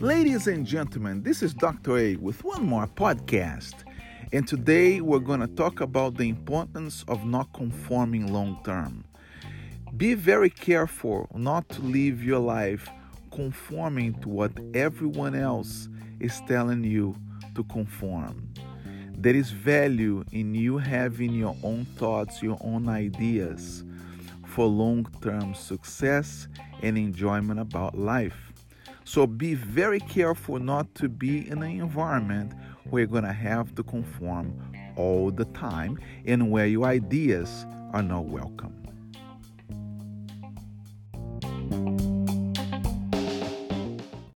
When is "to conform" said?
17.54-18.48, 33.76-34.54